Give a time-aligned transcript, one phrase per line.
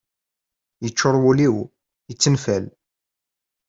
[0.83, 1.57] Yeččur wul-iw,
[2.09, 2.63] yettenfal